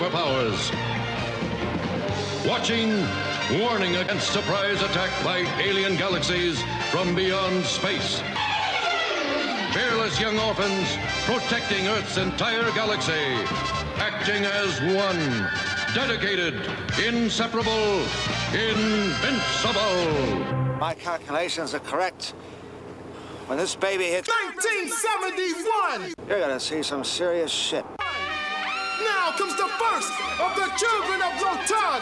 [0.00, 0.72] superpowers.
[2.48, 2.88] Watching,
[3.60, 8.22] warning against surprise attack by alien galaxies from beyond space.
[9.74, 13.12] Fearless young orphans protecting Earth's entire galaxy,
[13.98, 15.46] acting as one,
[15.94, 16.54] dedicated,
[17.06, 18.00] inseparable,
[18.54, 19.98] invincible.
[20.78, 22.32] My calculations are correct
[23.48, 27.84] when this baby hits 1971, you're gonna see some serious shit
[29.30, 32.00] now comes the first of the children of Rotan.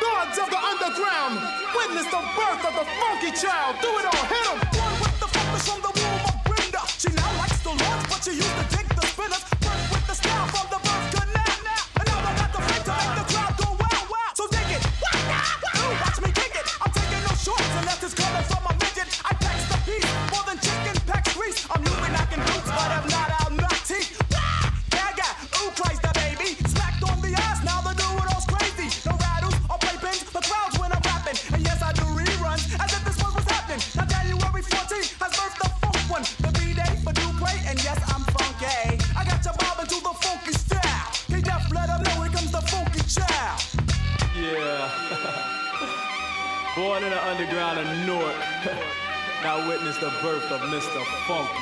[0.00, 1.40] Gods of the underground,
[1.74, 3.76] witness the birth of the funky child.
[3.80, 4.58] Do it all, hit him.
[4.72, 6.80] Born with the focus on the womb of Brenda.
[6.98, 8.79] She now likes the Lord, but she used to
[51.30, 51.59] funk.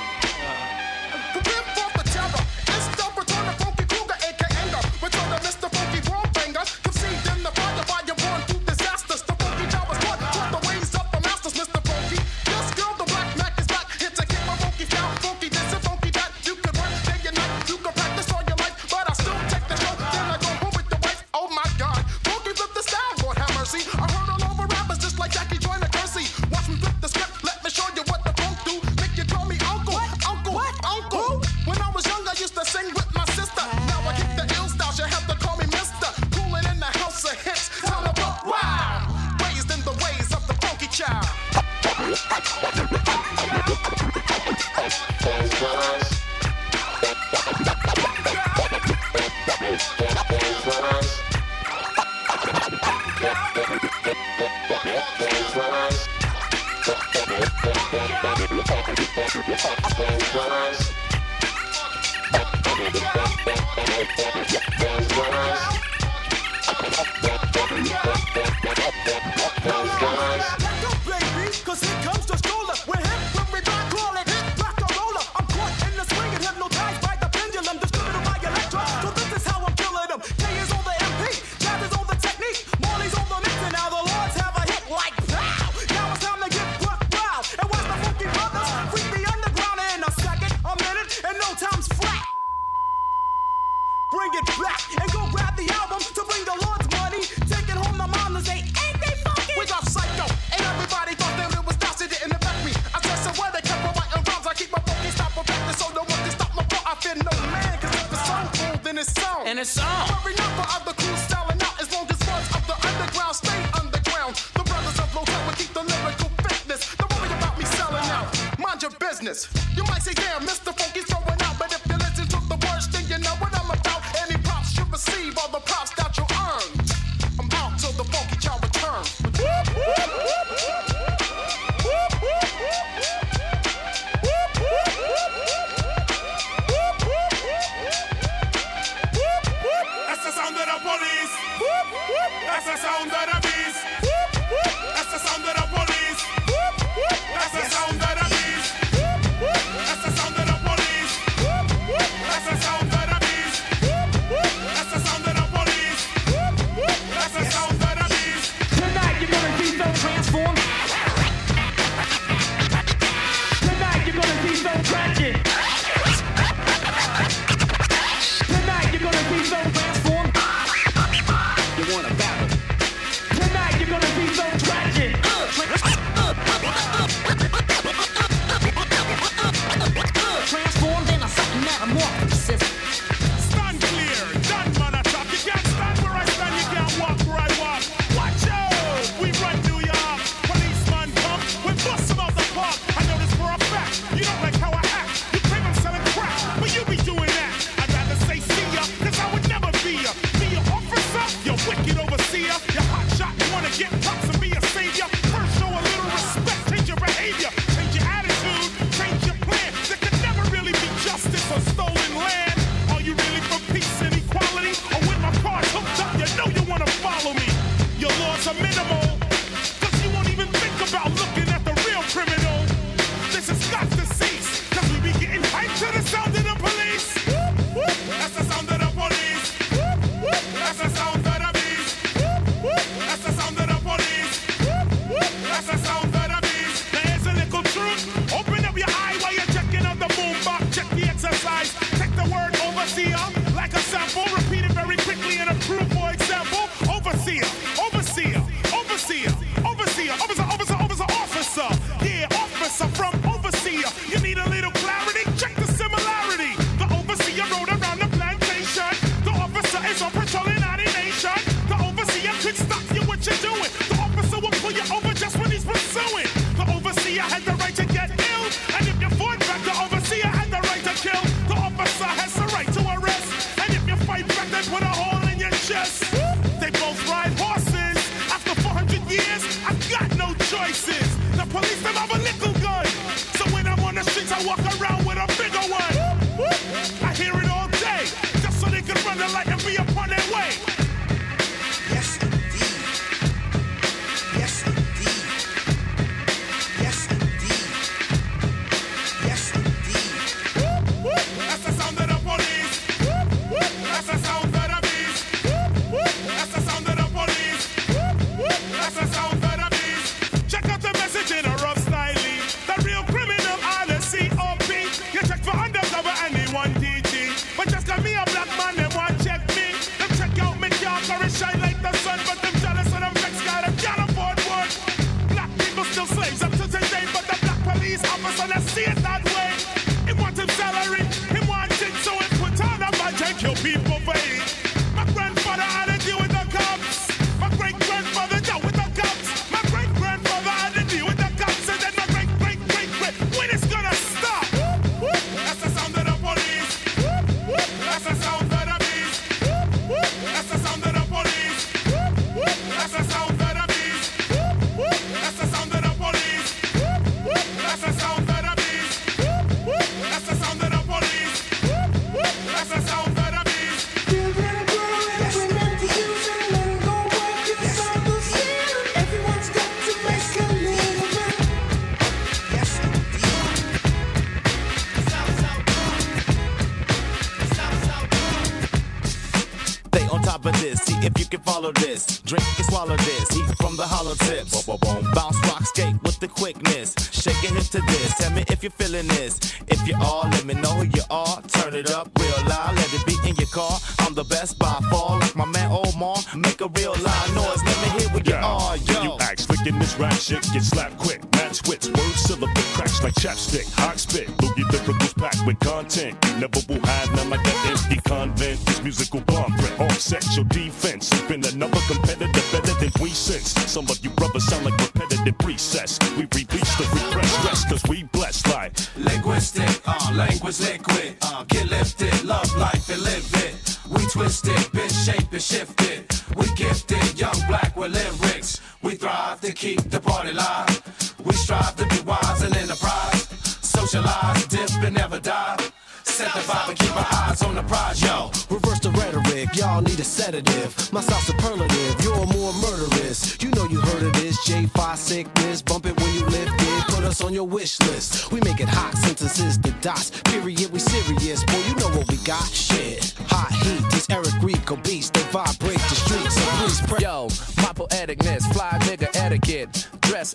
[318.56, 318.87] Money.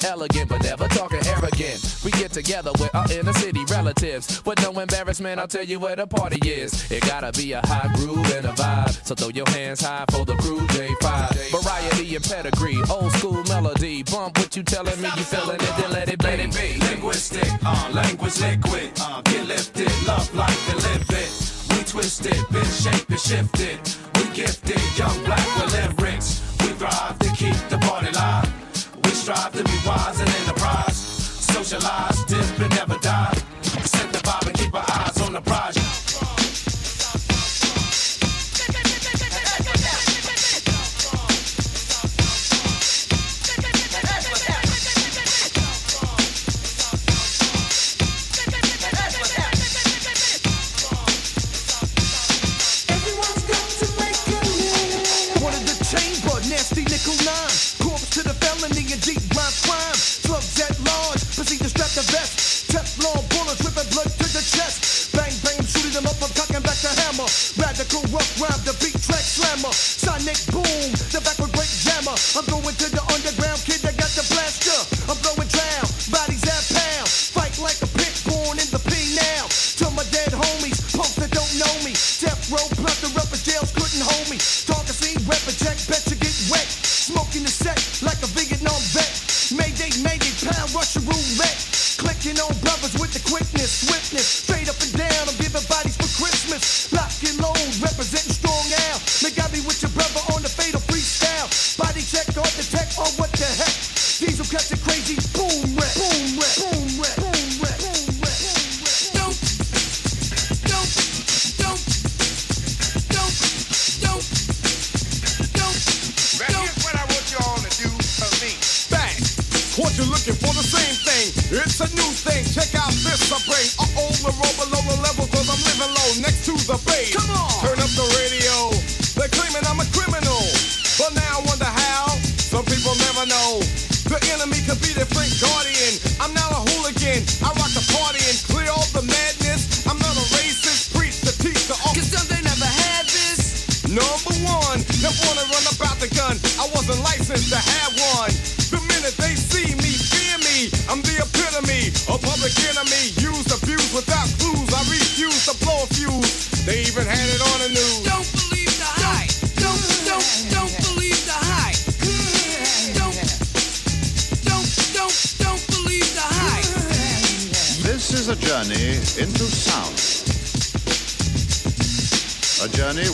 [0.04, 2.00] elegant, but never talking arrogant.
[2.04, 4.44] We get together with our inner city relatives.
[4.46, 6.92] With no embarrassment, I'll tell you where the party is.
[6.92, 9.06] It gotta be a high groove and a vibe.
[9.06, 11.62] So throw your hands high for the crew, J5.
[11.62, 14.04] Variety and pedigree, old school melody.
[14.04, 16.26] Bump what you telling me, you feeling it, then let it be.
[16.26, 16.86] Let it be.
[16.88, 18.92] Linguistic, uh, language liquid.
[19.00, 21.78] Uh, get lifted, love life and live it.
[21.78, 23.80] We twisted, been shaped and shifted.
[24.16, 26.42] We gifted, young black with lyrics.
[26.62, 28.63] We thrive to keep the party live.
[29.04, 30.96] We strive to be wise and enterprise.
[30.96, 33.38] Socialize, dip and never die.
[33.84, 35.83] Set the vibe and keep our eyes on the prize.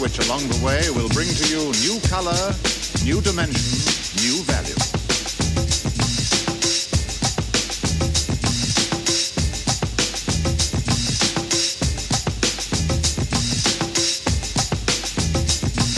[0.09, 2.55] which along the way will bring to you new color,
[3.03, 3.77] new dimension,
[4.17, 4.73] new value.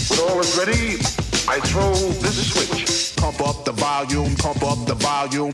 [0.09, 0.99] When all is ready,
[1.47, 3.15] I throw this switch.
[3.15, 5.53] Pump up the volume, pump up the volume.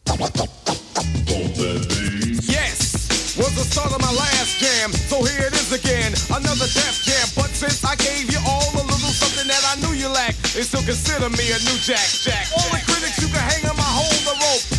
[2.41, 3.35] Yes!
[3.37, 6.13] Was the start of my last jam, so here it is again.
[6.31, 7.16] Another death jam
[10.87, 11.99] Consider me a new jack.
[12.21, 12.47] jack.
[12.55, 14.76] All the critics you can hang on my hold the rope.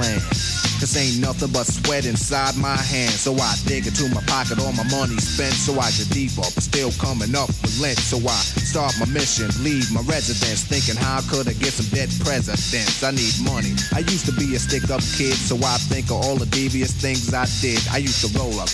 [0.00, 0.20] plan.
[0.80, 4.72] Cause ain't nothing but sweat inside my hands, So I dig into my pocket, all
[4.72, 5.52] my money spent.
[5.52, 8.00] So I get deeper, but still coming up with lint.
[8.00, 10.64] So I start my mission, leave my residence.
[10.64, 13.04] Thinking how could I get some dead presidents?
[13.04, 13.76] I need money.
[13.92, 16.96] I used to be a stick up kid, so I think of all the devious
[16.96, 17.84] things I did.
[17.92, 18.72] I used to roll up,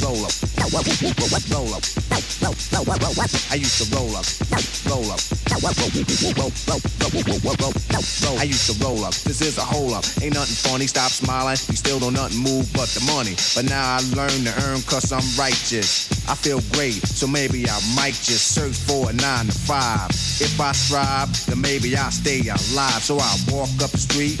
[0.00, 1.84] roll up, roll up, roll up.
[3.52, 4.24] I used to roll up,
[4.88, 5.20] roll up.
[8.42, 10.04] I used to roll up, this is a hole up.
[10.20, 11.56] Ain't nothing funny, stop smiling.
[11.70, 13.36] You still don't nothing move but the money.
[13.54, 16.10] But now I learn to earn cause I'm righteous.
[16.28, 20.10] I feel great, so maybe I might just search for a nine to five.
[20.42, 23.02] If I strive, then maybe I'll stay alive.
[23.02, 24.40] So I walk up the street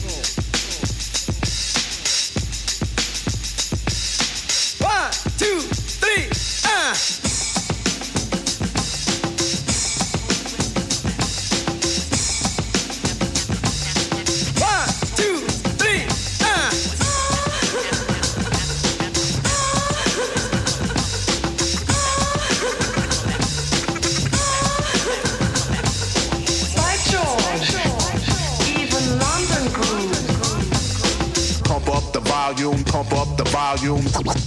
[33.81, 34.40] volume.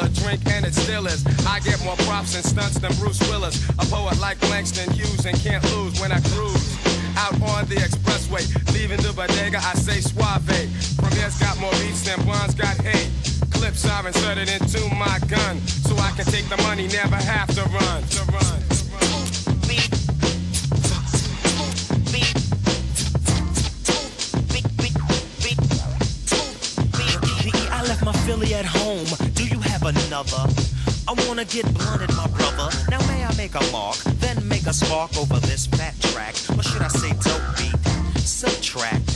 [0.00, 1.24] A drink and it still is.
[1.46, 3.68] I get more props and stunts than Bruce Willis.
[3.78, 6.76] A poet like Langston Hughes and can't lose when I cruise.
[7.16, 10.46] Out on the expressway, leaving the bodega, I say suave.
[10.98, 13.10] Premier's got more beats than Blonde's got hate.
[13.50, 17.62] Clips are inserted into my gun, so I can take the money, never have to
[17.70, 18.02] run.
[31.62, 32.70] Get blunted, my brother.
[32.88, 36.62] Now may I make a mark, then make a spark over this fat track, or
[36.62, 37.74] should I say dope beat?
[38.20, 39.06] Subtract,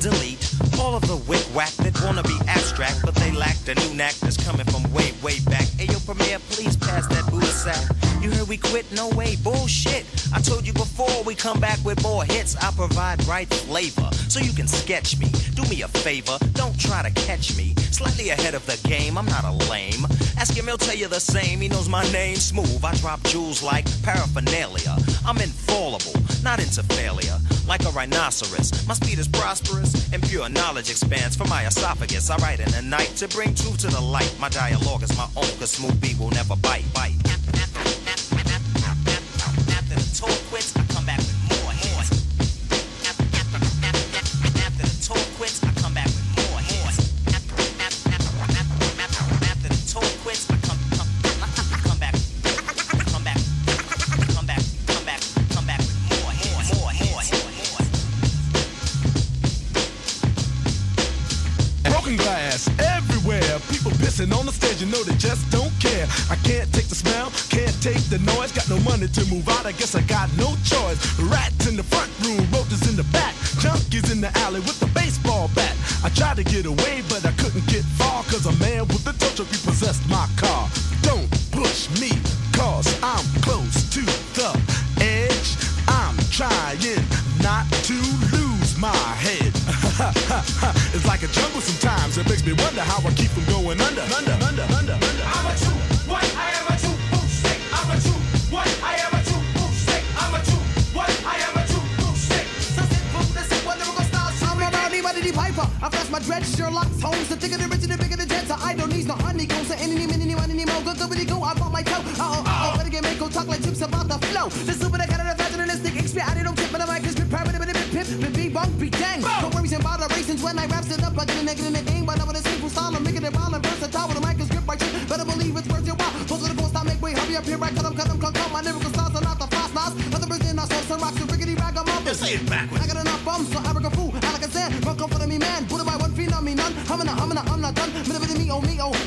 [0.00, 0.42] delete
[0.80, 4.14] all of the wick whack that wanna be abstract, but they lack the new knack
[4.14, 5.66] that's coming from way, way back.
[5.78, 7.91] Ayo, Premier, please pass that Buddha sack.
[8.52, 8.92] We quit?
[8.92, 10.04] No way, bullshit.
[10.30, 12.54] I told you before we come back with more hits.
[12.56, 15.28] I provide right flavor, so you can sketch me.
[15.54, 17.72] Do me a favor, don't try to catch me.
[17.92, 20.04] Slightly ahead of the game, I'm not a lame.
[20.36, 21.62] Ask him, he'll tell you the same.
[21.62, 22.84] He knows my name, smooth.
[22.84, 24.98] I drop jewels like paraphernalia.
[25.24, 27.38] I'm infallible, not into failure.
[27.66, 32.28] Like a rhinoceros, my speed is prosperous, and pure knowledge expands from my esophagus.
[32.28, 34.36] I write in the night to bring truth to the light.
[34.38, 36.84] My dialogue is my own, cause smooth beat will never bite.
[36.92, 38.01] bite.
[69.32, 70.54] Move out, I guess I got no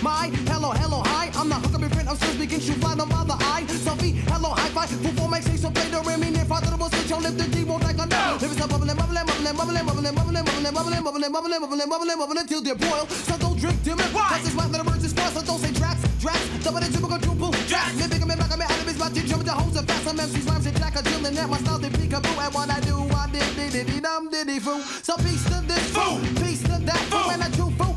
[0.06, 0.30] my.
[0.54, 1.32] Hello, hello, hi.
[1.34, 2.08] I'm not hook up your friend.
[2.08, 2.62] I'm still speaking.
[2.62, 3.34] Shoot fly, no bother.
[3.42, 4.90] I selfie, hello, high five.
[5.18, 6.22] Four makes say so play the rim.
[6.22, 8.38] Near father the switch on lift the D won't like a no.
[8.38, 12.18] If it's a bubbling, bubbling, bubbling, bubbling, bubbling, bubbling, bubbling, bubbling, bubbling, bubbling, bubbling, bubbling,
[12.22, 13.06] bubbling until they boil.
[13.28, 14.14] So don't drink dim it.
[14.14, 14.30] Why?
[14.30, 15.34] Cause it's wet, the birds is fast.
[15.34, 16.46] So don't say tracks, tracks.
[16.62, 17.98] Double the triple, triple, tracks.
[17.98, 19.22] Me bigger, me back, me out of his body.
[19.26, 20.04] Jump with the hoes and fast.
[20.06, 22.38] Some MCs rhymes and jack a deal and that my style they peekaboo.
[22.46, 24.86] And what I do, I did, did, did, did, dum, diddy foo.
[25.02, 27.95] So peace to this fool, peace to that fool, and a true fool,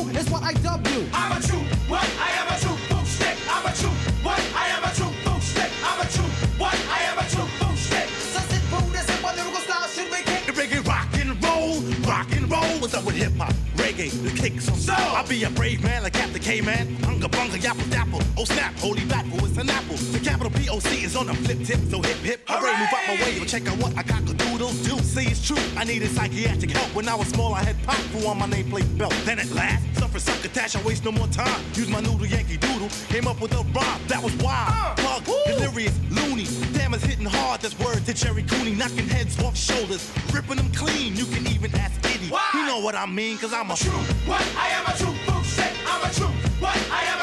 [0.00, 1.06] fool is what I dub you.
[1.12, 2.08] I'm a true what?
[2.20, 3.36] I am a true boot stick.
[3.48, 4.40] I'm a true what?
[4.54, 5.70] I am a true boot stick.
[5.84, 6.76] I'm a true what?
[6.88, 8.08] I am a true boot stick.
[8.32, 10.42] So sit fool, this is what lyrical style should we kick?
[10.54, 12.72] Reggae rock and roll, rock and roll.
[12.80, 13.54] what's up with hip hop,
[14.00, 14.92] reggae, the kicks on so.
[14.92, 16.96] I'll be a brave man like Captain K-Man.
[17.06, 18.22] Unga bunga yapple dapple.
[18.36, 19.96] Oh snap, holy battle, it's an apple.
[19.96, 22.40] The capital P-O-C is on a flip tip, so hip hip.
[22.48, 24.98] Hooray, move out my way, yo, check out what I got doodle do.
[25.02, 26.94] See, it's true, I needed psychiatric help.
[26.94, 29.14] When I was small, I had pop foo on my nameplate belt.
[29.24, 31.60] Then at last, suffer succotash, I waste no more time.
[31.74, 34.96] Use my noodle Yankee doodle, came up with a rhyme that was wild.
[34.98, 36.46] Plug, delirious, loony.
[36.72, 38.72] Damn, it's hitting hard, that's word to Cherry Cooney.
[38.72, 41.16] Knocking heads off shoulders, ripping them clean.
[41.16, 42.30] You can even ask Diddy.
[42.54, 44.04] You know what I mean, cause I'm a true.
[44.26, 44.42] What?
[44.56, 45.72] I am a true boot stick.
[45.86, 46.34] I'm a true.
[46.60, 46.76] What?
[46.90, 47.19] I am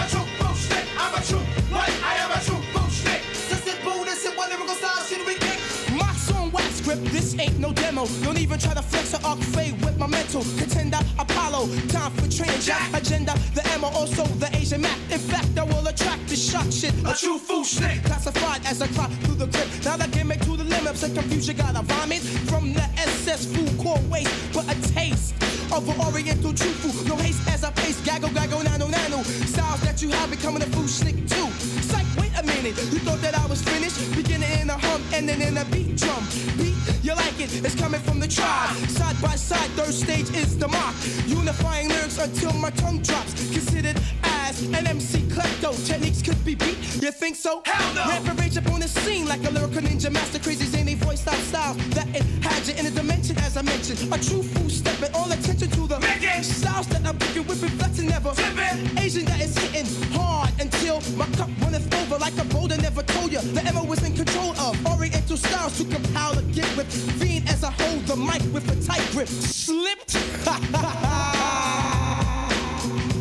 [6.88, 8.06] script, this ain't no demo.
[8.24, 10.42] Don't even try to flex or arc fade with my mental.
[10.58, 12.88] Contender, Apollo, time for training jack.
[12.94, 14.98] Agenda, the ammo, also the Asian map.
[15.12, 16.94] In fact, I will attract the shock shit.
[17.06, 18.04] A true fool snake.
[18.06, 19.68] Classified as a clock through the grip.
[19.84, 23.72] Now that gimmick to the limits and confusion got a vomit from the SS food
[23.84, 24.32] core waste.
[24.54, 25.34] But a taste
[25.74, 27.08] of an oriental true food.
[27.08, 29.24] No haste as I pace, gaggle, gaggle, nano, nano.
[29.24, 31.50] Styles that you have becoming a food slick too.
[31.90, 32.78] Psych, wait a minute.
[32.94, 34.00] You thought that I was finished?
[34.16, 36.24] Beginning in a hum, ending in a beat drum.
[36.58, 37.64] Beat, you like it?
[37.66, 38.76] It's coming from the tribe.
[38.90, 40.96] Side by side, third stage is the mark.
[41.26, 43.34] Unifying lyrics until my tongue drops.
[43.52, 45.72] Considered as an MC klepto.
[45.86, 46.78] Techniques could be beat.
[47.02, 47.62] You think so?
[47.66, 48.06] Hell no.
[48.10, 50.40] Rampant rage up on the scene like a lyrical ninja master.
[50.40, 54.00] Crazy zany voice style styles that it had you in a dimension as I mentioned.
[54.14, 56.00] A true fool stepping all attention to the
[56.42, 58.32] styles that I'm picking, whipping, flexing, never.
[58.32, 58.98] Tipping.
[58.98, 62.78] Asian that is hitting hard until my cup runneth over like a boulder.
[62.78, 66.67] Never told you the Emma was in control of Oriental styles to compile a get
[66.76, 69.28] with fiend as I hold the mic with a tight grip.
[69.28, 70.14] Slipped.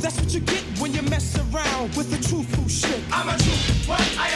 [0.02, 3.00] That's what you get when you mess around with the fool shit.
[3.12, 3.52] I'm a true.
[3.86, 4.00] What?
[4.18, 4.35] I am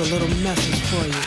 [0.00, 1.25] a little message for you.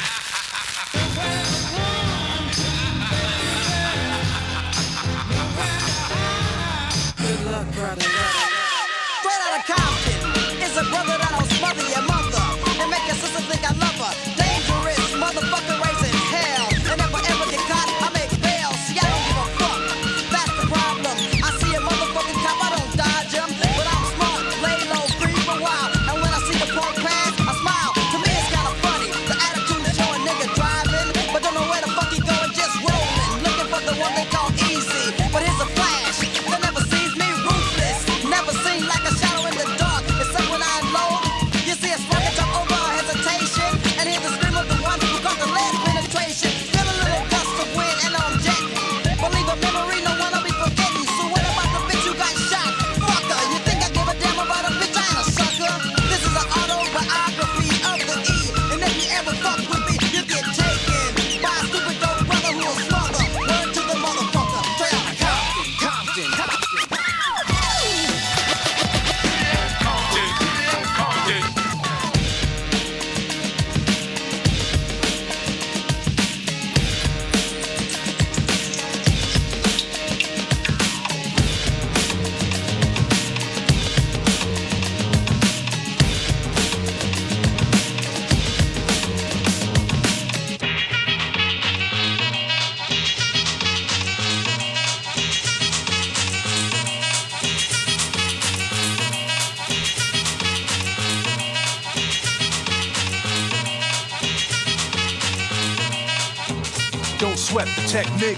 [107.49, 108.37] Sweat the technique.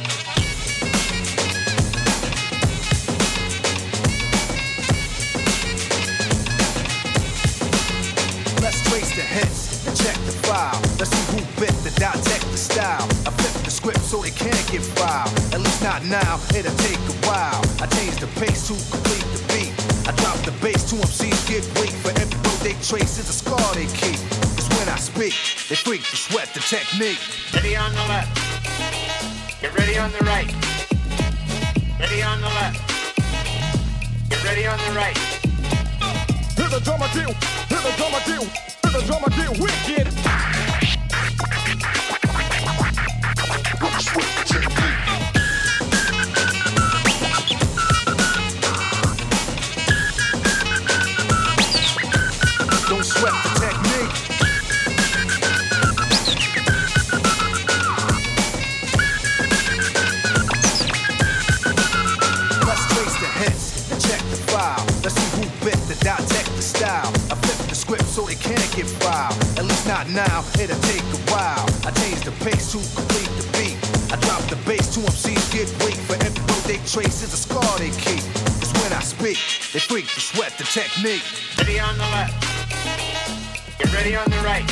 [8.62, 10.80] Let's trace the hits and check the file.
[10.98, 13.04] Let's see who bit the dissect the style.
[13.28, 15.28] I flip the script so it can't get filed.
[15.54, 17.60] At least not now, it'll take a while.
[17.84, 19.76] I change the pace to complete the beat.
[20.08, 21.92] I drop the bass to MCs get weak.
[22.00, 24.24] For every road they trace is a scar they keep.
[24.56, 25.36] It's when I speak,
[25.68, 27.20] they freak to sweat the technique.
[27.54, 28.51] Ready on the left.
[29.62, 30.52] Get ready on the right.
[32.00, 32.82] Ready on the left.
[34.28, 35.16] Get ready on the right.
[36.58, 37.32] Hear the drummer deal,
[37.70, 40.08] hear the drummer deal, hear the drummer deal, wicked.
[52.90, 53.51] Don't sweat
[70.14, 71.66] now, it'll take a while.
[71.86, 73.78] I change the pace to complete the beat.
[74.12, 75.96] I drop the bass to MCs get weak.
[75.96, 78.24] For every road they trace is a scar they keep.
[78.60, 79.38] It's when I speak,
[79.74, 81.24] they freak to sweat the technique.
[81.58, 82.36] Ready on the left.
[83.80, 84.68] Get ready on the right.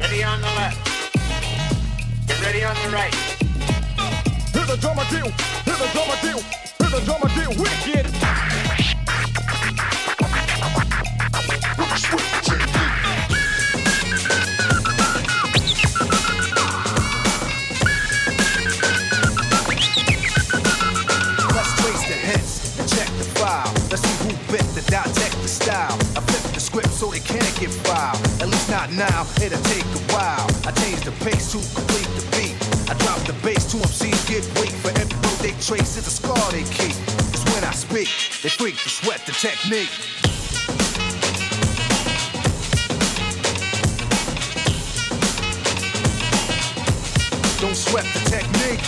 [0.00, 0.78] Ready on the left.
[2.26, 3.14] Get ready on the right.
[4.52, 5.30] Hear the drummer deal,
[5.64, 6.40] hear the drummer deal,
[6.78, 8.06] hear the drummer deal, wicked.
[8.22, 8.51] Let's
[28.88, 30.46] not now, it'll take a while.
[30.66, 32.56] I change the pace to complete the beat.
[32.90, 34.72] I drop the bass to MCs get weak.
[34.82, 36.96] For every road they trace is a scar they keep.
[37.30, 38.08] It's when I speak,
[38.42, 39.90] they freak to sweat the technique.
[47.60, 48.82] Don't sweat the technique.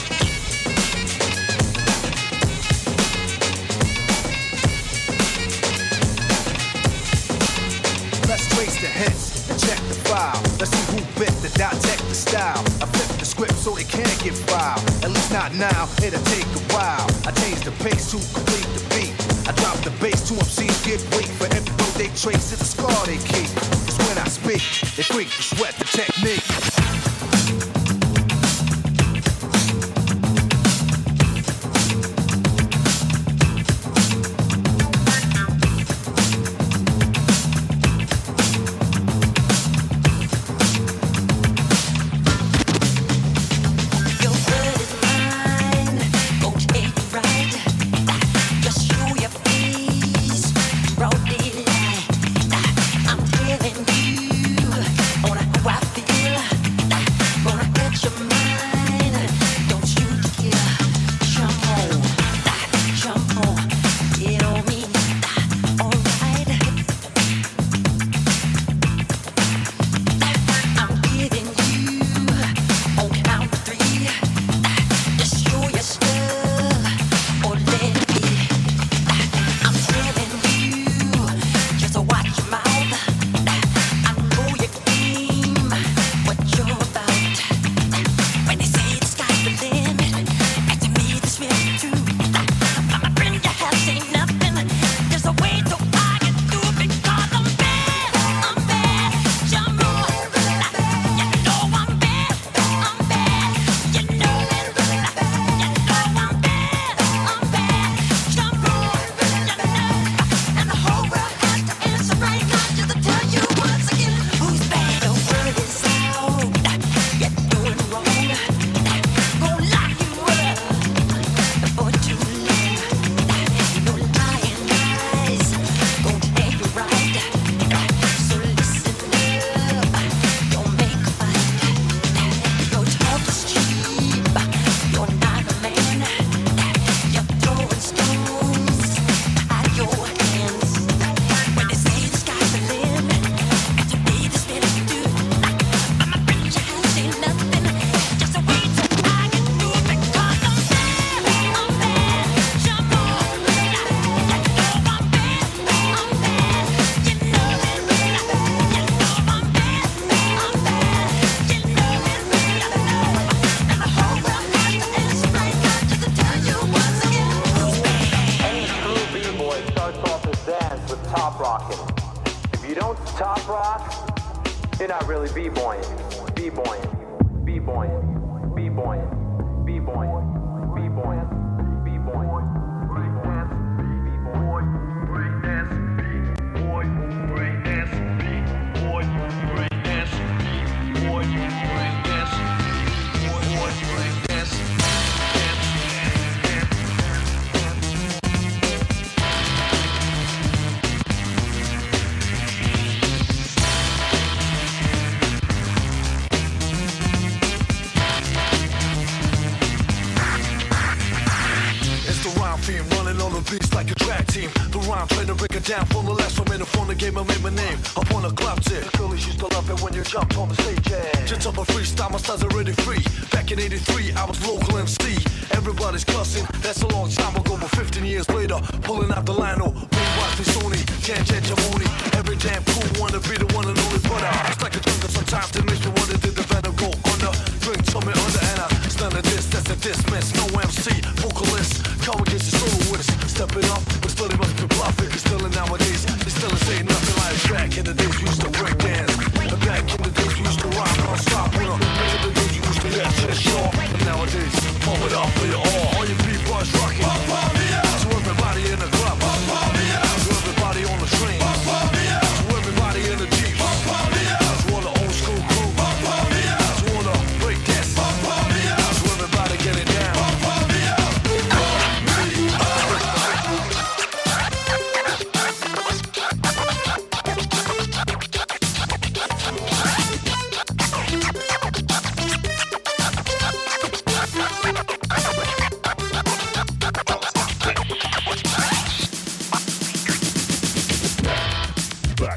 [8.29, 9.34] Let's trace the hits
[9.67, 10.41] check the file.
[10.59, 12.61] Let's see who bit the dissect the style.
[12.83, 14.83] I flip the script so it can't get filed.
[15.05, 17.07] At least not now, it'll take a while.
[17.27, 19.15] I change the pace to complete the beat.
[19.49, 21.31] I drop the bass to MCs get weak.
[21.39, 23.51] For every road they trace is a scar they keep.
[23.89, 24.63] It's when I speak,
[24.97, 26.94] they freak sweat the technique.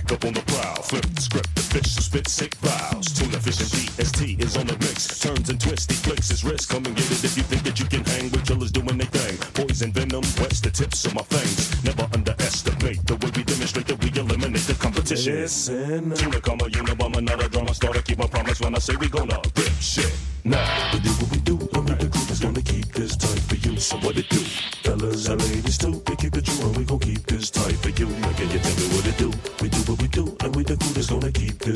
[0.07, 3.07] Back up on the prowl, flip the script, the fish who spit sick vows.
[3.11, 5.19] Tuna fish and PST is on the mix.
[5.19, 6.69] Turns and twists, he flicks his wrist.
[6.69, 9.11] Come and get it if you think that you can hang with killers doing their
[9.11, 9.35] thing.
[9.51, 11.83] Poison venom wets the tips of my fangs.
[11.83, 15.41] Never underestimate the way we demonstrate that we eliminate the competition.
[15.41, 18.01] Listen, tuna come a Unabomber, not a drama starter.
[18.01, 20.15] Keep my promise when I say we gonna rip shit.
[20.45, 20.99] Now, we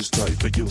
[0.01, 0.67] this tight for you.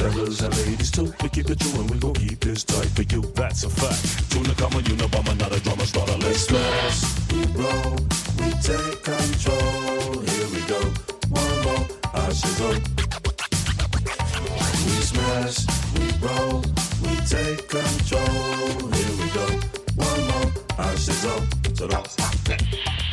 [0.00, 3.02] Fellas and ladies too, we keep it true and we gon' keep this tight for
[3.02, 3.20] you.
[3.34, 4.30] That's a fact.
[4.30, 6.16] Tuna come a Unabomber, not a drama starter.
[6.24, 7.92] Let's smash, we roll,
[8.40, 10.24] we take control.
[10.24, 10.80] Here we go,
[11.28, 12.80] one more, ashes up.
[14.88, 15.58] We smash,
[15.94, 16.64] we roll,
[17.04, 18.88] we take control.
[18.96, 19.46] Here we go,
[20.00, 20.48] one more,
[20.78, 21.42] ashes up.
[21.76, 22.08] So don't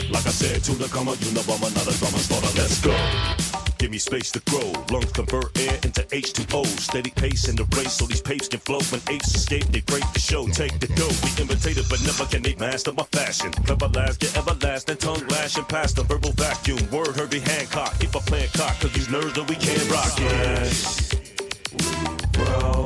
[0.10, 2.52] Like I said, tuna come a Unabomber, not a drama starter.
[2.56, 3.41] Let's go.
[3.82, 4.72] Give me space to grow.
[4.92, 6.68] Lungs convert air into H2O.
[6.68, 8.80] Steady pace in the race so these papes can flow.
[8.92, 10.46] When apes escape, they break the show.
[10.46, 11.10] Take the dough.
[11.24, 13.52] We imitated, but never can they master my fashion.
[13.52, 14.98] Clever last, get everlasting.
[14.98, 16.78] Tongue lashing past the verbal vacuum.
[16.92, 17.98] Word Herbie Hancock.
[18.32, 21.18] Play a cock, cause these nerds that we can't rock it.
[22.32, 22.86] Bro,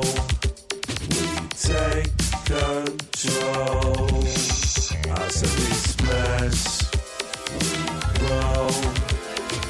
[1.60, 2.10] take
[2.48, 4.24] control.
[5.12, 6.88] I said we smash,
[7.52, 7.68] we
[8.26, 8.72] roll,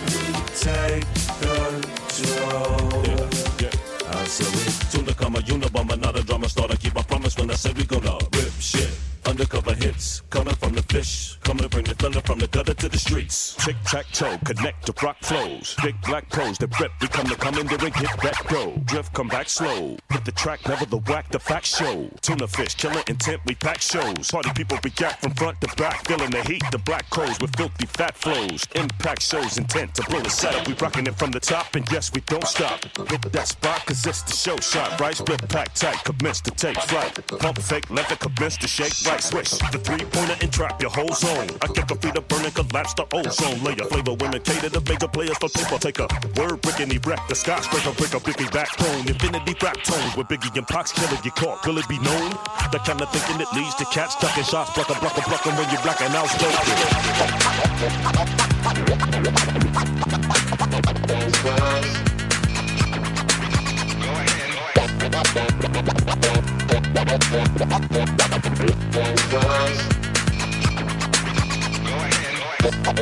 [0.07, 0.25] we
[0.57, 1.16] take
[5.21, 6.77] a Unabomber, not a drama starter.
[6.77, 8.91] Keep my promise when I said we gonna rip shit.
[9.25, 10.66] Undercover hits coming from
[10.97, 13.55] fish, come to bring the thunder from the gutter to the streets.
[13.63, 15.77] Tic tac toe, connect to rock flows.
[15.83, 18.73] Big black pros that rip, we come to come in the ring, hit that go.
[18.87, 19.97] Drift, come back slow.
[20.11, 22.09] Hit the track, never the whack, the fact show.
[22.23, 24.31] Tuna fish, killer intent, we pack shows.
[24.31, 26.63] Party people react from front to back, feeling the heat.
[26.73, 28.67] The black coals with filthy fat flows.
[28.75, 30.67] Impact shows intent to blow the setup.
[30.67, 32.85] We rocking it from the top, and yes, we don't stop.
[33.11, 34.99] Hit that spot, cause it's the show shot.
[34.99, 37.13] Right, split pack tight, commence to take flight.
[37.27, 38.95] Pump fake, it commence to shake.
[39.07, 41.51] Right, switch the three pointer and trap your whole zone.
[41.63, 43.87] I kept the feet up burning, collapse the ozone layer.
[43.91, 46.07] Flavor women cater the major players for paper taker.
[46.39, 49.09] Word brick and wreck the skyscraper, break a biggie backbone.
[49.09, 51.67] Infinity rap tones with Biggie and Pox killer get caught.
[51.67, 52.31] Will it be known?
[52.71, 55.47] The kind of thinking that leads to cats ducking shots, block a block a block,
[55.47, 56.55] and when you're black and outspoken.
[69.33, 70.06] Dance
[72.67, 72.97] Guys,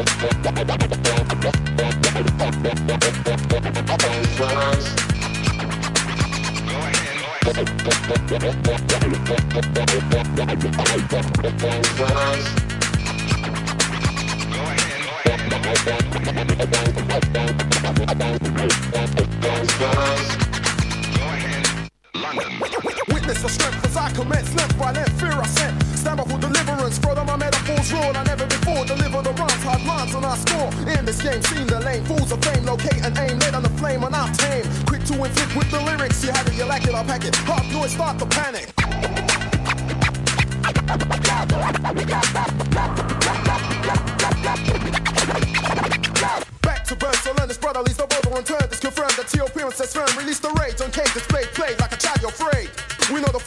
[19.79, 20.44] guys.
[23.27, 25.83] Witness the strength as I commence, left by left, fear I sent.
[25.97, 28.15] Stand up for deliverance, further my metaphors roar.
[28.15, 30.69] I never before deliver the rhymes, hard lines, and I score.
[30.93, 33.71] In this game, seen the lane, fools of fame, locate and aim, led on the
[33.81, 34.69] flame, and I'm tame.
[34.85, 37.35] Quick to inflict with the lyrics, you have it, you like it, I'll pack it.
[37.49, 38.69] Hard noise, start the panic.
[46.61, 48.69] Back to birth, so learn this brother leads the border and turn.
[48.69, 50.13] This confirmed that your appearance has firm.
[50.19, 51.34] Release the rage on cage display,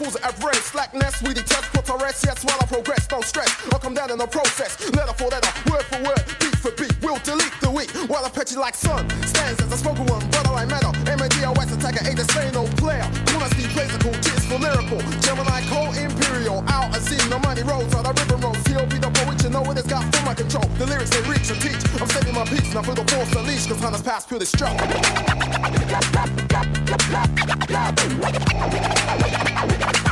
[0.08, 3.52] Fools at rest, slackness, we detest, put our rest, yes, while I progress, don't stress.
[3.74, 6.96] I'll come down in the process, letter for letter, word for word, beat for beat,
[7.04, 9.04] we'll delete the weak, while I pet you like sun.
[9.28, 13.04] Stands as a spoken one, brother like matter, M-A-D-O-S attacker, A, this ain't no player.
[13.36, 17.92] Wanna see physical, G's for lyrical, Gemini, cold, Imperial, out and see, no money rolls,
[17.92, 20.34] on the river rolls, he'll be the poet, you know it has got full my
[20.34, 20.64] control.
[20.80, 23.68] The lyrics they reach and teach, I'm setting my peace, now for the force unleash,
[23.68, 24.80] cause hunters pass pure stroke.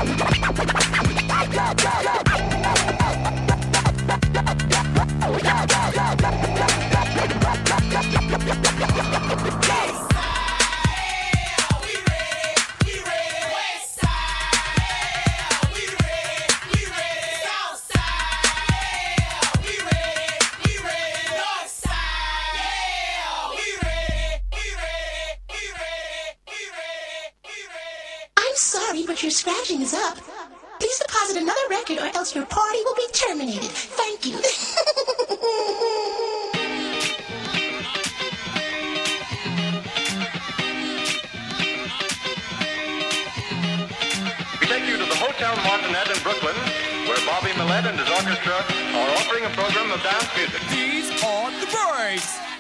[0.07, 2.24] I'm
[47.75, 50.61] And his orchestra are offering a program of dance music.
[50.71, 52.54] These are the birds.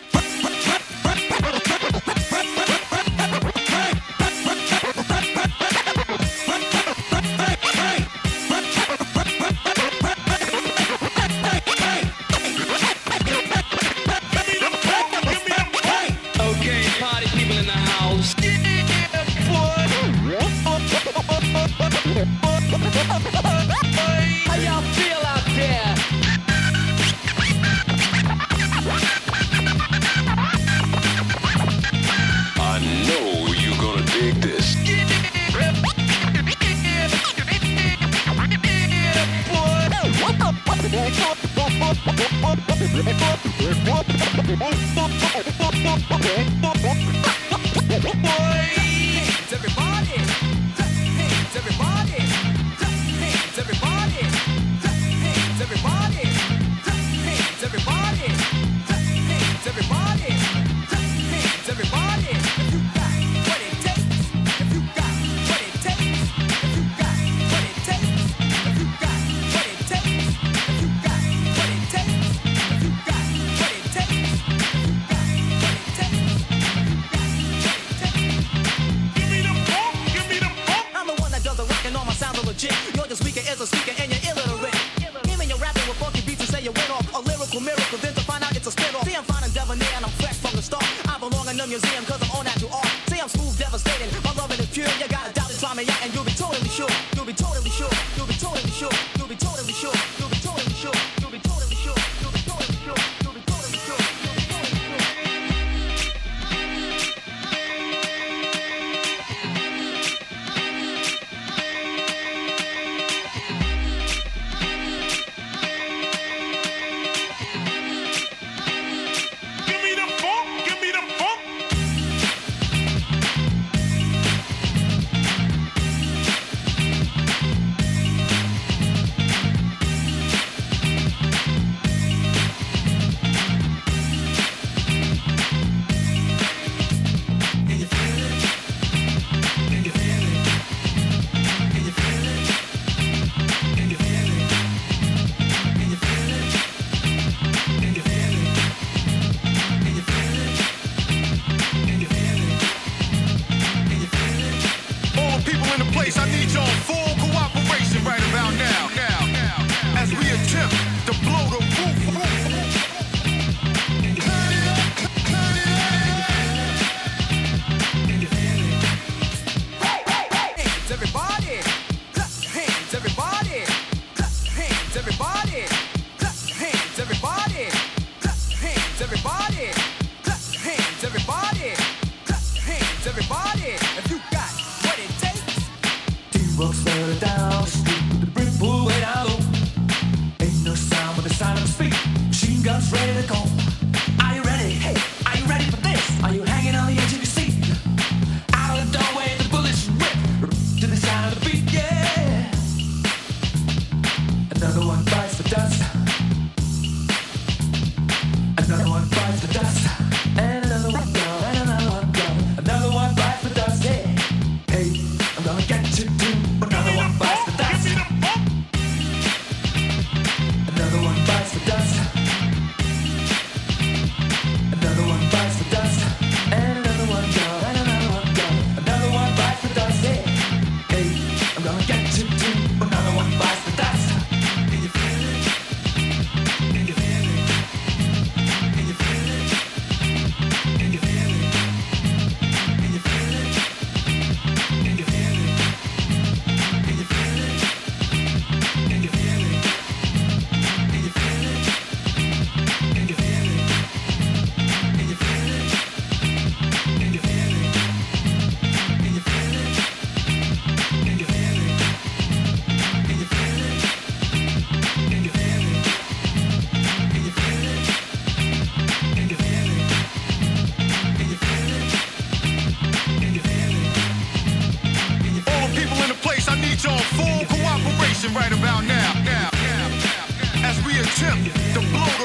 [281.15, 282.24] Attempt to blow the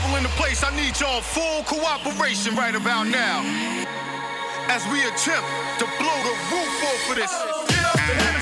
[0.00, 3.42] people in the place, I need y'all full cooperation right about now.
[4.68, 5.48] As we attempt
[5.78, 8.39] to blow the roof off of this.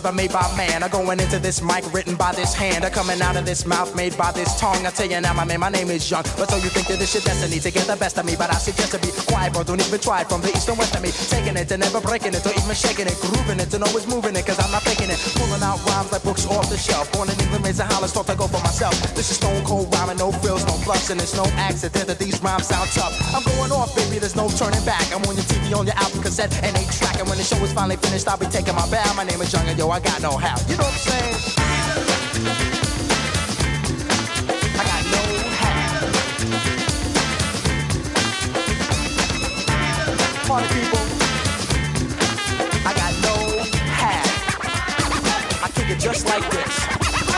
[0.00, 3.20] Ever made by man are going into this mic written by this hand I'm coming
[3.20, 4.86] out of this mouth made by this tongue.
[4.86, 6.22] I tell you now, my man, my name is Young.
[6.38, 8.34] But so you think that this shit destiny to get the best of me?
[8.34, 9.62] But I suggest to be quiet, bro.
[9.62, 11.10] Don't even try it from the east and west of me.
[11.10, 14.34] Taking it and never breaking it, or even shaking it, grooving it, and always moving
[14.36, 15.20] it, cause I'm not faking it.
[15.40, 17.10] Pulling out rhymes like books off the shelf.
[17.12, 18.92] Born in England, raised in Hollis, thought to go for myself.
[19.16, 22.36] This is stone cold rhyming, no frills, no bluffs, and it's no accident that these
[22.42, 23.16] rhymes sound tough.
[23.32, 25.00] I'm going off, baby, there's no turning back.
[25.14, 27.18] I'm on your TV, on your album cassette, and they track.
[27.18, 29.14] And when the show is finally finished, I'll be taking my bow.
[29.16, 30.60] My name is Jungle, yo, I got know how.
[30.68, 31.34] You know what I'm saying?
[34.76, 35.24] I got know
[35.56, 36.04] how.
[40.46, 41.09] Party people.
[46.00, 46.89] Just like this.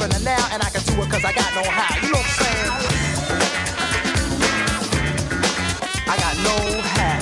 [0.00, 0.48] here and the now.
[0.52, 1.96] And I can do it cause I got know how.
[1.96, 2.72] You know what I'm saying?
[6.08, 7.20] I got no hat.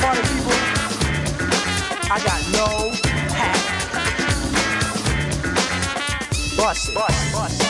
[0.00, 0.58] Party people,
[2.10, 2.68] I got no
[3.34, 3.60] hat.
[6.56, 6.94] Bust it.
[6.94, 7.67] Bust, bust,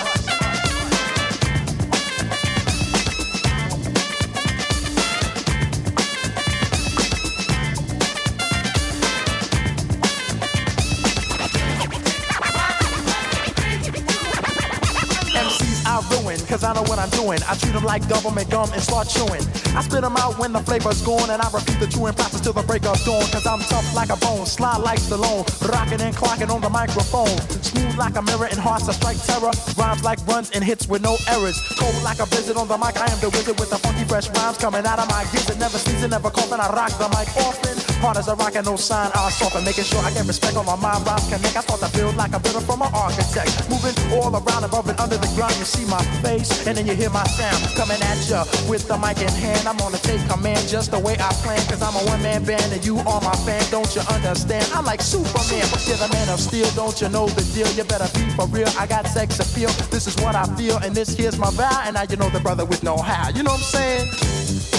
[16.48, 17.38] cause I know what I'm doing.
[17.46, 19.44] I treat them like government gum and start chewing.
[19.76, 22.54] I spit them out when the flavor's gone, and I repeat the chewing process till
[22.54, 23.22] the break of dawn.
[23.30, 27.36] Cause I'm tough like a bone, sly like Stallone, rocking and clocking on the microphone.
[27.62, 29.52] Smooth like a mirror and hearts that strike terror.
[29.76, 31.60] Rhymes like runs and hits with no errors.
[31.78, 34.28] Cold like a visit on the mic, I am the wizard with the funky fresh
[34.30, 35.58] rhymes coming out of my gizzard.
[35.60, 37.87] Never sneezing, never coughing, I rock the mic often.
[37.98, 40.64] Hard as a rock and no sign, I soften, making sure I get respect on
[40.64, 41.04] my mind.
[41.04, 43.50] Rhymes connect, I thought to build like a builder from an architect.
[43.66, 46.94] Moving all around above and under the ground, you see my face, and then you
[46.94, 49.66] hear my sound coming at ya with the mic in hand.
[49.66, 52.70] I'm gonna take command just the way I plan, cause I'm a one man band
[52.70, 53.66] and you are my fan.
[53.70, 54.64] Don't you understand?
[54.72, 56.70] I'm like Superman, but you're the man of steel.
[56.78, 57.66] Don't you know the deal?
[57.74, 58.70] You better be for real.
[58.78, 59.74] I got sex appeal.
[59.90, 61.82] This is what I feel, and this here's my vow.
[61.82, 63.34] And now you know the brother with know how.
[63.34, 64.77] You know what I'm saying?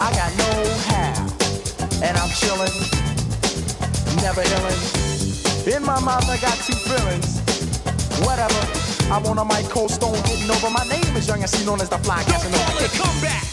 [0.00, 1.12] I got know how,
[2.02, 2.72] and I'm chillin',
[4.22, 5.76] never illin'.
[5.76, 7.40] In my mouth, I got two feelings.
[8.24, 8.60] Whatever.
[9.12, 10.70] I'm on a mic, cold stone, getting over.
[10.70, 13.49] My name is Young MC, known as the Fly Don't call it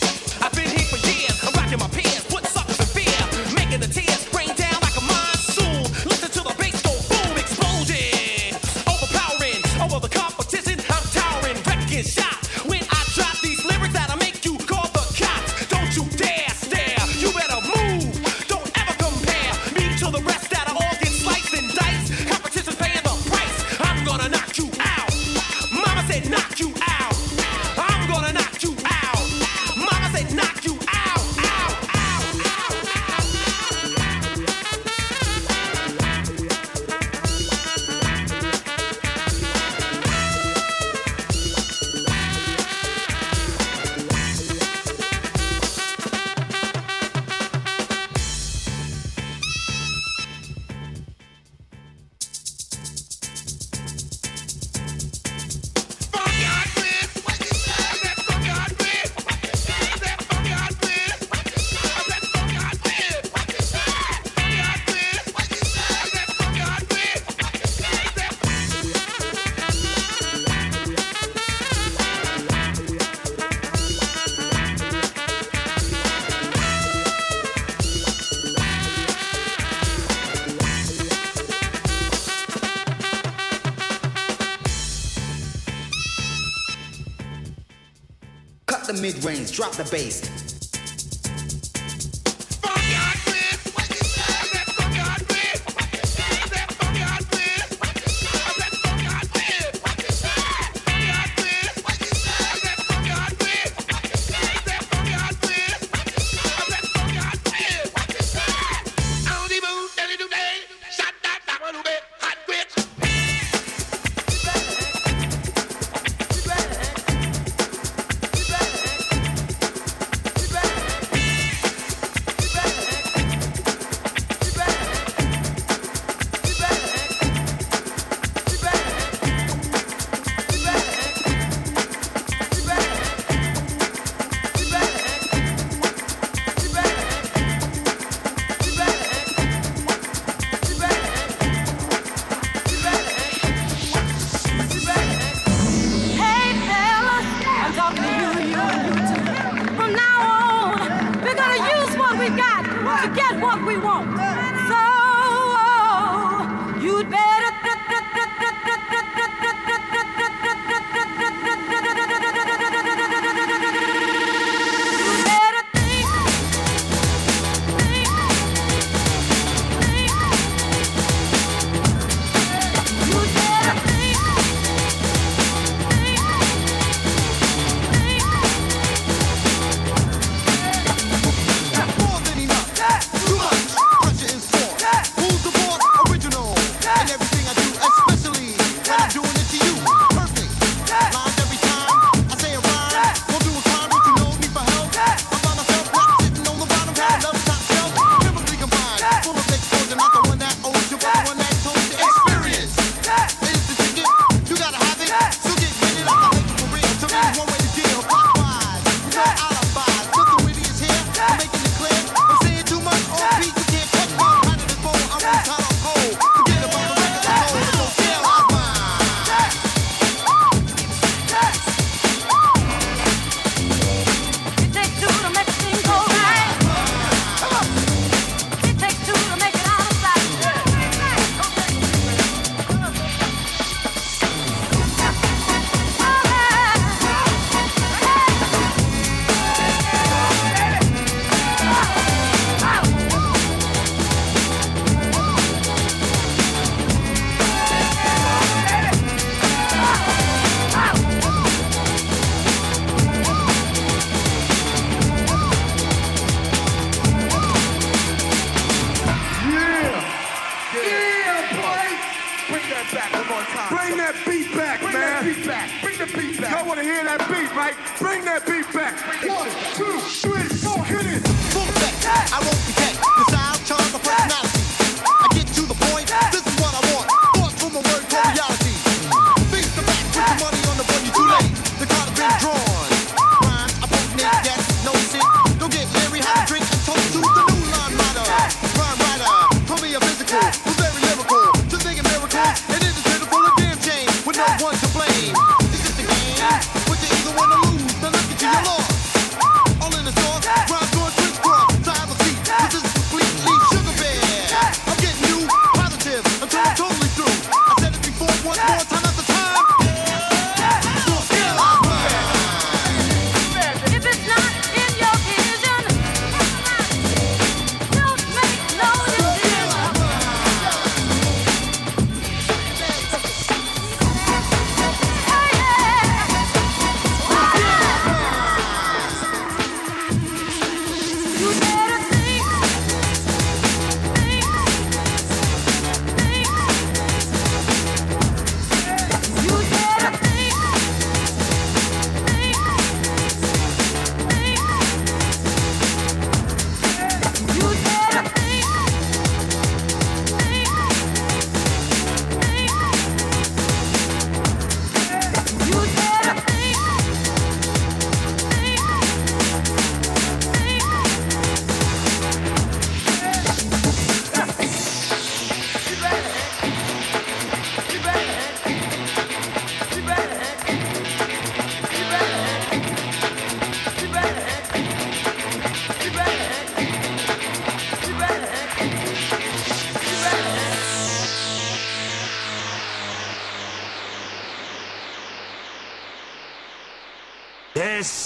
[89.57, 90.36] drop the bass.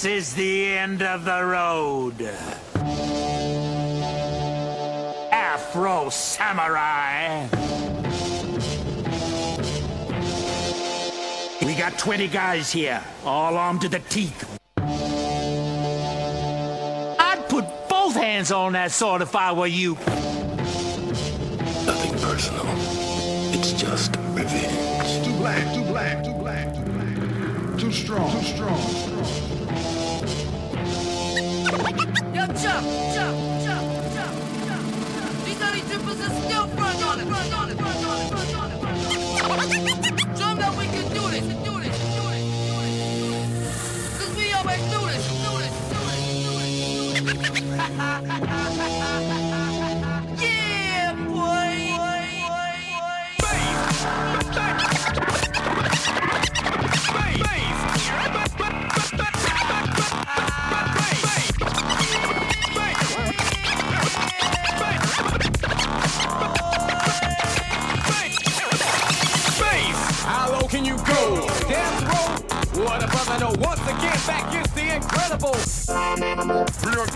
[0.02, 2.20] This is the end of the road.
[5.30, 7.46] Afro Samurai.
[11.64, 14.58] We got 20 guys here, all armed to the teeth.
[14.76, 14.90] I'd
[17.48, 19.94] put both hands on that sword if I were you.
[21.86, 22.66] Nothing personal.
[23.54, 25.24] It's just revenge.
[25.24, 27.78] Too black, too black, too black, too black.
[27.78, 29.01] Too strong, too strong.
[32.60, 34.36] Jump, jump, jump, jump,
[34.66, 34.84] jump,
[35.14, 35.44] jump.
[35.44, 38.56] These dirty drippers are still front on it, front on it, front on it, front
[38.56, 40.40] on it, front on it.
[40.42, 44.18] 'em that we can do this, do this, do this, do this, do this.
[44.18, 47.62] 'Cause we always do this, do this, do this, do this.
[47.96, 48.98] Yeah,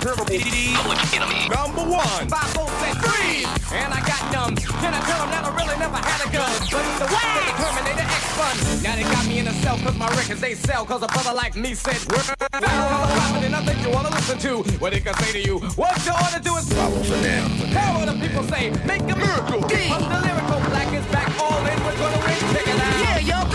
[0.07, 1.51] The incredible.
[1.51, 2.29] Number one.
[2.31, 3.43] Five, four, six, three.
[3.75, 4.55] And I got numb.
[4.55, 6.47] Then I tell them that I really never had a gun.
[6.71, 8.55] But it's the way the Terminator X fun.
[8.87, 10.87] Now they got me in a cell cause my records they sell.
[10.87, 12.23] Cause a brother like me said, word.
[12.55, 14.63] Now I'm rapping and nothing you wanna listen to.
[14.79, 15.59] What it can say to you.
[15.75, 17.51] What you ought to do is follow for now.
[17.75, 18.71] Tell what the people say.
[18.87, 19.59] Make a miracle.
[19.67, 21.79] Cause the lyrical black is back all in.
[21.83, 22.39] We're gonna win.
[22.55, 22.95] Check it out.
[23.03, 23.46] Yeah, yo,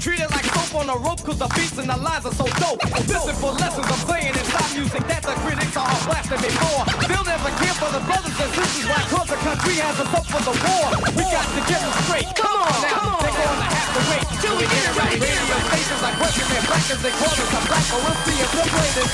[0.00, 2.46] treat it like soap on a rope cause the beats and the lines are so
[2.60, 2.80] dope.
[3.08, 6.50] Listen for lessons I'm saying in pop music that the critics are all blasting me
[6.52, 6.84] for.
[7.08, 10.26] They'll never care for the brothers and sisters why cause the country has us up
[10.26, 10.86] for the war.
[11.16, 12.28] We got to get them straight.
[12.36, 15.16] Come on now, come on they're gonna have to wait till we get it right.
[15.16, 18.38] Radio stations like question their black as they call us a black, but we'll see
[18.42, 19.12] if they play this.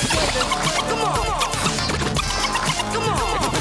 [0.89, 1.53] Come on.
[2.91, 3.53] Come on.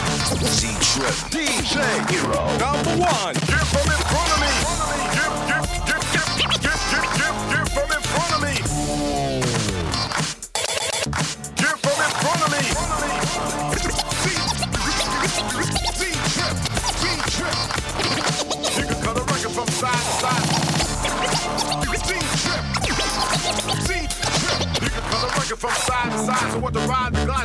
[0.41, 1.15] Z-Trip.
[1.29, 1.75] DJ
[2.09, 2.41] Hero.
[2.57, 3.50] Number one.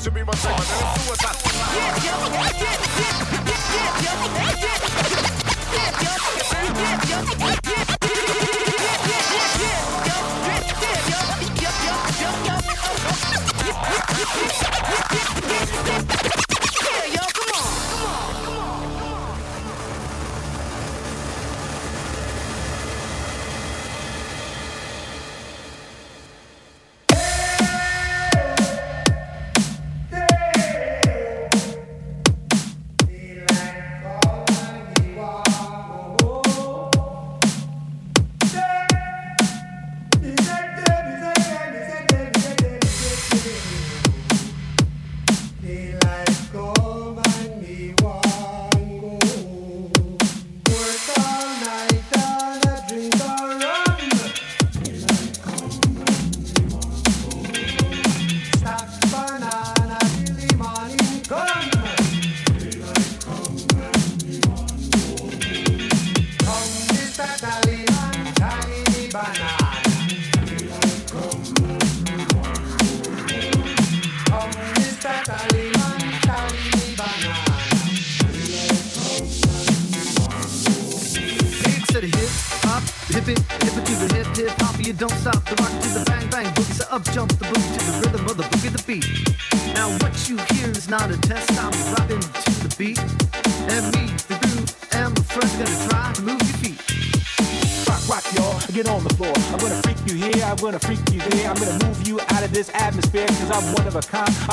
[0.06, 0.55] to be my second.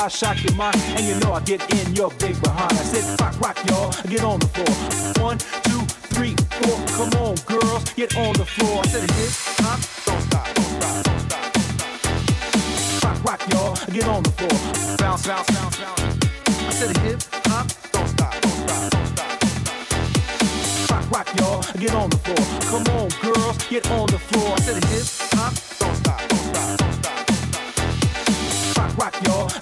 [0.04, 0.76] I'll shock your mind.
[0.96, 2.10] And you know I get in your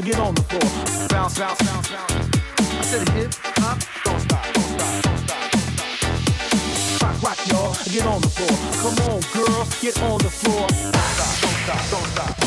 [0.04, 1.08] Get on the floor.
[1.10, 2.12] Bounce, bounce, bounce, bounce.
[2.58, 3.78] I said, hip hop.
[4.04, 5.42] Don't stop, don't stop, don't stop.
[7.02, 7.76] Rock, rock, y'all.
[7.88, 8.58] Get on the floor.
[8.82, 9.80] Come on, girls.
[9.80, 10.66] Get on the floor.
[10.66, 12.41] Don't stop, don't stop, don't stop.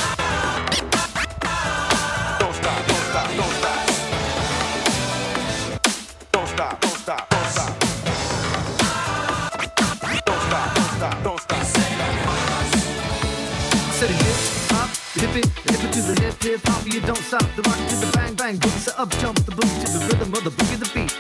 [17.36, 18.80] Stop the rock to the bang bang boogie.
[18.80, 21.12] So up jump the boogie to the rhythm of the boogie the beat.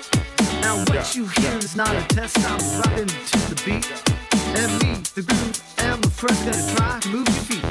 [0.61, 2.39] Now what you hear is not a test.
[2.47, 3.83] I'm rapping to the beat,
[4.55, 7.67] and me, the groove, am the first gonna try to move your feet.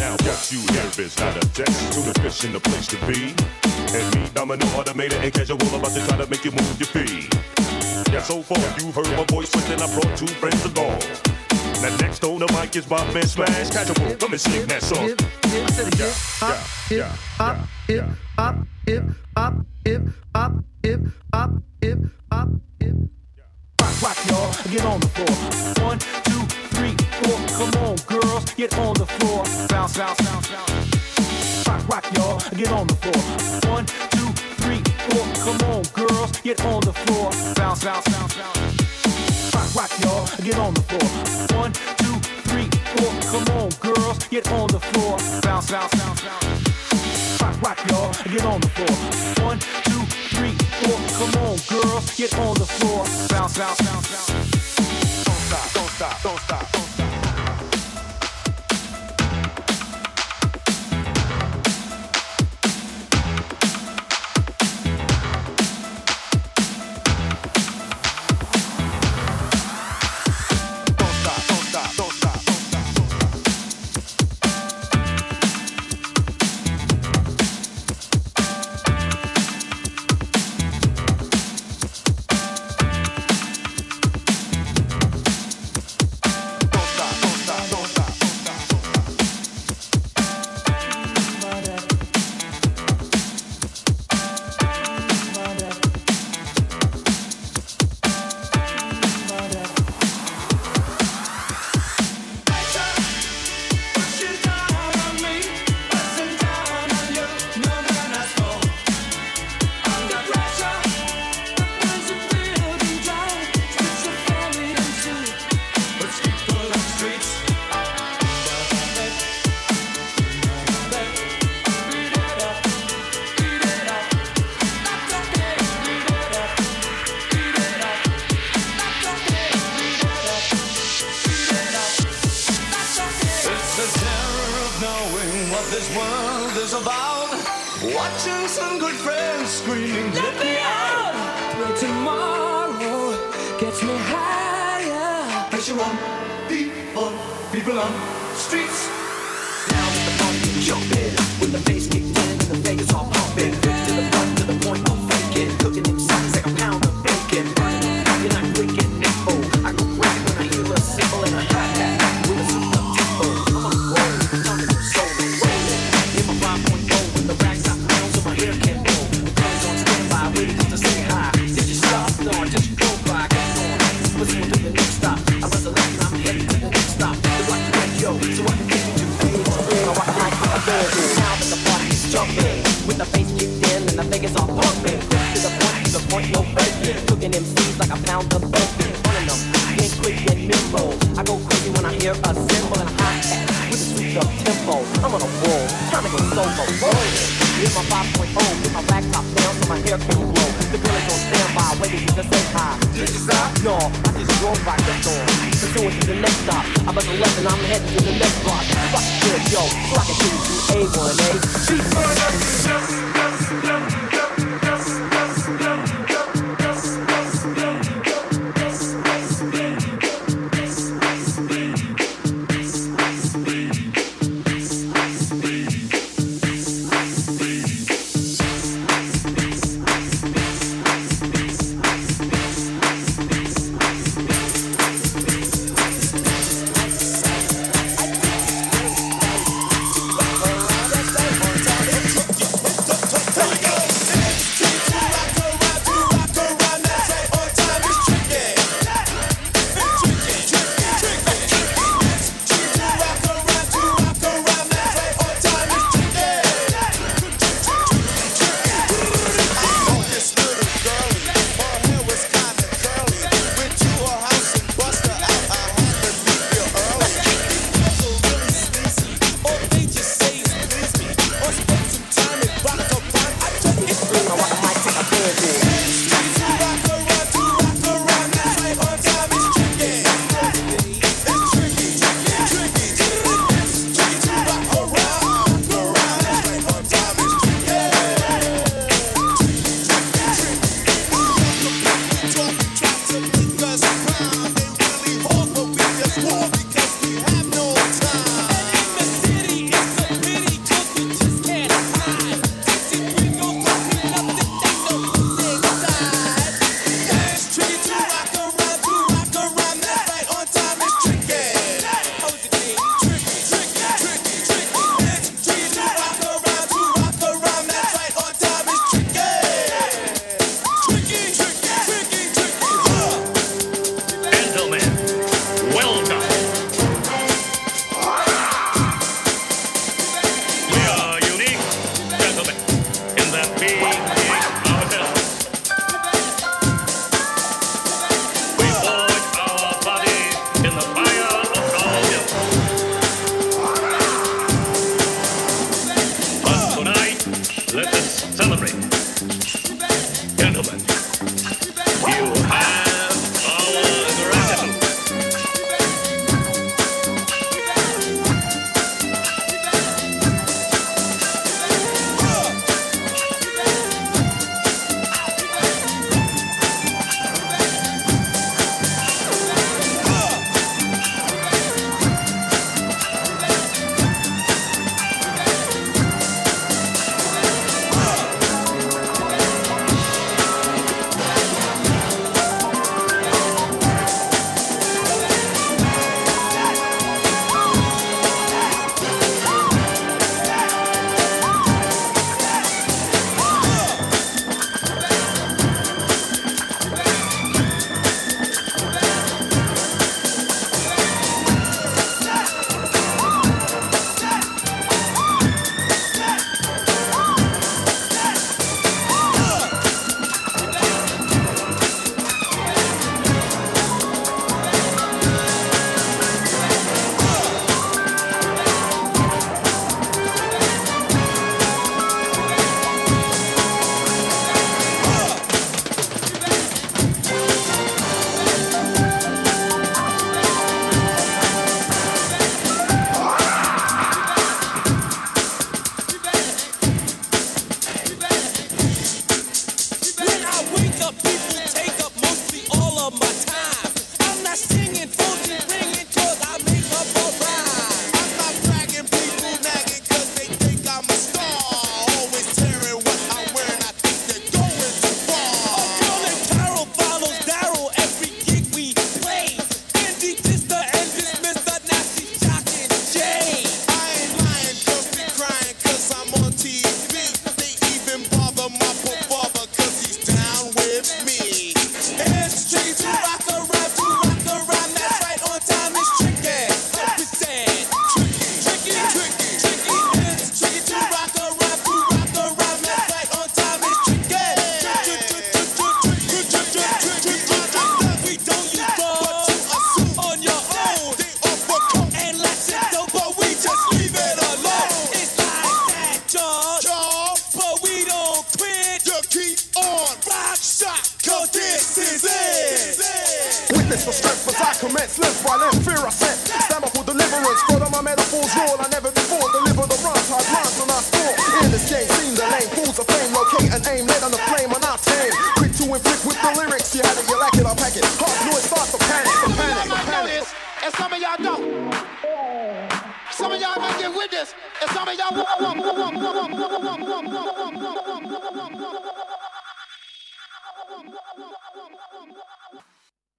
[0.00, 2.96] Now what you hear is not a test to the fish in the place to
[3.04, 3.36] be.
[3.92, 7.28] And me, domino, automated, and casual about to try to make you move your feet.
[8.08, 10.96] Yeah, so far you've heard my voice, but then I brought two friends along.
[11.82, 14.14] Now next on the mic is Bob and Smash Casual.
[14.16, 15.08] Come and sing that song.
[15.08, 16.56] Hip, hip hip hop,
[16.88, 17.06] hip
[17.38, 17.56] hop,
[17.88, 18.04] hip
[18.36, 19.02] hop, hip
[19.36, 19.54] hop,
[19.84, 20.02] hip
[20.34, 20.52] hop,
[20.82, 21.00] hip
[21.32, 21.50] hop,
[21.80, 21.98] hip
[22.30, 22.48] hop,
[22.80, 22.94] hip.
[23.80, 24.52] Rock, rock, y'all.
[24.70, 25.86] Get on the floor.
[25.86, 25.98] One,
[26.28, 26.44] two,
[26.76, 27.38] three, four.
[27.56, 28.44] Come on, girls.
[28.54, 29.44] Get on the floor.
[29.68, 31.66] Bounce, bounce, bounce, bounce.
[31.66, 32.40] Rock, rock, y'all.
[32.56, 33.72] Get on the floor.
[33.72, 34.28] One, two,
[34.60, 35.24] three, four.
[35.44, 36.40] Come on, girls.
[36.42, 37.30] Get on the floor.
[37.54, 38.79] Bounce, bounce, bounce, bounce.
[39.60, 40.26] Rock, rock, y'all.
[40.42, 41.60] Get on the floor.
[41.60, 42.16] One, two,
[42.48, 43.12] three, four.
[43.30, 44.18] Come on, girls.
[44.28, 45.18] Get on the floor.
[45.42, 47.42] Bounce, bounce, bounce, bounce.
[47.42, 48.10] Rock, rock, y'all.
[48.32, 49.46] Get on the floor.
[49.46, 50.96] One, two, three, four.
[51.18, 52.16] Come on, girls.
[52.16, 53.04] Get on the floor.
[53.28, 55.24] Bounce, bounce, bounce, bounce.
[55.26, 56.89] Don't stop, don't stop, don't stop, don't stop.